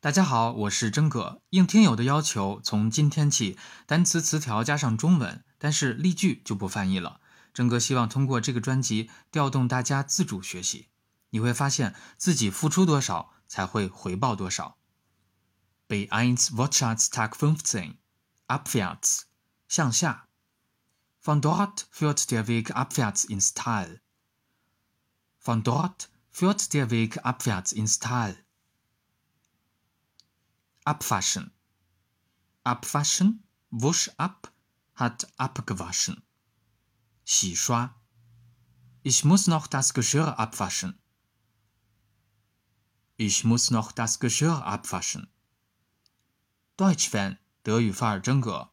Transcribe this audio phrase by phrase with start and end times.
[0.00, 1.42] 大家好，我是真哥。
[1.50, 7.20] 应听友的要求，从今天起，单词词条加上中文，但是例句就不翻译了。
[7.52, 10.86] 真哥希望通过这个专辑调动大家自主学习，
[11.30, 14.78] 你会发现自己付出多少，才会回报多少。
[15.88, 17.96] Beins Wirtschaftstag fünfzehn
[18.46, 19.22] abwärts
[19.66, 20.28] 向下
[21.24, 23.98] ，Von dort führt der Weg abwärts ins Tal.
[25.42, 28.44] Von dort führt der Weg abwärts ins Tal.
[30.87, 31.51] Abwaschen.
[32.63, 34.51] Abwaschen, wusch ab,
[34.95, 36.23] hat abgewaschen.
[37.25, 37.95] 洗刷。
[39.01, 40.97] Ich muss noch das Geschirr abwaschen.
[43.17, 45.27] Ich muss noch das Geschirr abwaschen.
[46.77, 48.69] Deutsch Fan 德语范儿真格。